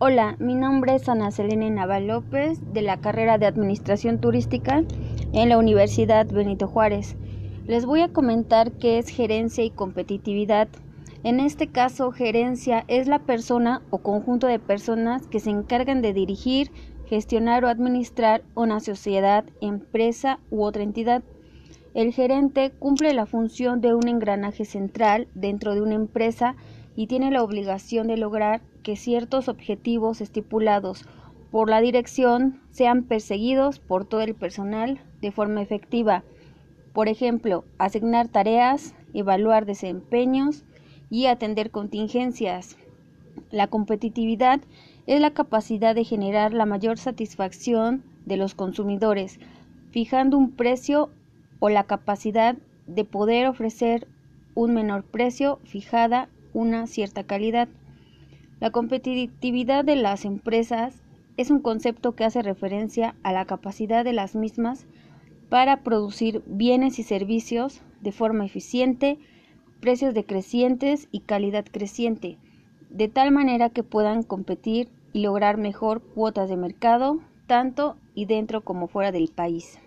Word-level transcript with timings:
Hola, 0.00 0.36
mi 0.38 0.54
nombre 0.54 0.94
es 0.94 1.08
Ana 1.08 1.32
Selene 1.32 1.72
Naval 1.72 2.06
López 2.06 2.60
de 2.72 2.82
la 2.82 3.00
carrera 3.00 3.36
de 3.36 3.46
Administración 3.46 4.20
Turística 4.20 4.84
en 5.32 5.48
la 5.48 5.58
Universidad 5.58 6.24
Benito 6.28 6.68
Juárez. 6.68 7.16
Les 7.66 7.84
voy 7.84 8.02
a 8.02 8.12
comentar 8.12 8.70
qué 8.70 8.98
es 8.98 9.08
gerencia 9.08 9.64
y 9.64 9.70
competitividad. 9.70 10.68
En 11.24 11.40
este 11.40 11.66
caso, 11.66 12.12
gerencia 12.12 12.84
es 12.86 13.08
la 13.08 13.18
persona 13.18 13.82
o 13.90 13.98
conjunto 13.98 14.46
de 14.46 14.60
personas 14.60 15.26
que 15.26 15.40
se 15.40 15.50
encargan 15.50 16.00
de 16.00 16.12
dirigir, 16.12 16.70
gestionar 17.06 17.64
o 17.64 17.68
administrar 17.68 18.44
una 18.54 18.78
sociedad, 18.78 19.46
empresa 19.60 20.38
u 20.48 20.62
otra 20.62 20.84
entidad. 20.84 21.24
El 21.94 22.12
gerente 22.12 22.70
cumple 22.70 23.14
la 23.14 23.26
función 23.26 23.80
de 23.80 23.94
un 23.94 24.06
engranaje 24.06 24.64
central 24.64 25.26
dentro 25.34 25.74
de 25.74 25.80
una 25.82 25.96
empresa 25.96 26.54
y 26.98 27.06
tiene 27.06 27.30
la 27.30 27.44
obligación 27.44 28.08
de 28.08 28.16
lograr 28.16 28.60
que 28.82 28.96
ciertos 28.96 29.46
objetivos 29.46 30.20
estipulados 30.20 31.06
por 31.52 31.70
la 31.70 31.80
dirección 31.80 32.60
sean 32.72 33.04
perseguidos 33.04 33.78
por 33.78 34.04
todo 34.04 34.22
el 34.22 34.34
personal 34.34 34.98
de 35.20 35.30
forma 35.30 35.62
efectiva. 35.62 36.24
Por 36.92 37.06
ejemplo, 37.06 37.64
asignar 37.78 38.26
tareas, 38.26 38.96
evaluar 39.14 39.64
desempeños 39.64 40.64
y 41.08 41.26
atender 41.26 41.70
contingencias. 41.70 42.76
La 43.52 43.68
competitividad 43.68 44.60
es 45.06 45.20
la 45.20 45.30
capacidad 45.30 45.94
de 45.94 46.02
generar 46.02 46.52
la 46.52 46.66
mayor 46.66 46.98
satisfacción 46.98 48.02
de 48.26 48.38
los 48.38 48.56
consumidores, 48.56 49.38
fijando 49.92 50.36
un 50.36 50.50
precio 50.50 51.10
o 51.60 51.68
la 51.68 51.84
capacidad 51.84 52.56
de 52.88 53.04
poder 53.04 53.46
ofrecer 53.46 54.08
un 54.56 54.74
menor 54.74 55.04
precio 55.04 55.60
fijada 55.62 56.28
una 56.52 56.86
cierta 56.86 57.24
calidad. 57.24 57.68
La 58.60 58.70
competitividad 58.70 59.84
de 59.84 59.96
las 59.96 60.24
empresas 60.24 61.02
es 61.36 61.50
un 61.50 61.60
concepto 61.60 62.14
que 62.14 62.24
hace 62.24 62.42
referencia 62.42 63.14
a 63.22 63.32
la 63.32 63.44
capacidad 63.44 64.04
de 64.04 64.12
las 64.12 64.34
mismas 64.34 64.86
para 65.48 65.82
producir 65.82 66.42
bienes 66.46 66.98
y 66.98 67.02
servicios 67.02 67.80
de 68.00 68.12
forma 68.12 68.44
eficiente, 68.44 69.18
precios 69.80 70.14
decrecientes 70.14 71.08
y 71.12 71.20
calidad 71.20 71.64
creciente, 71.70 72.36
de 72.90 73.08
tal 73.08 73.30
manera 73.30 73.70
que 73.70 73.82
puedan 73.82 74.22
competir 74.22 74.88
y 75.12 75.20
lograr 75.22 75.56
mejor 75.56 76.02
cuotas 76.02 76.48
de 76.48 76.56
mercado, 76.56 77.20
tanto 77.46 77.96
y 78.14 78.26
dentro 78.26 78.62
como 78.62 78.88
fuera 78.88 79.12
del 79.12 79.28
país. 79.28 79.78